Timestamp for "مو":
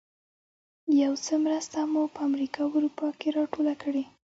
1.91-2.03